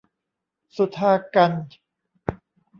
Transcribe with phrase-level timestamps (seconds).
[0.75, 1.73] สุธากัญจน์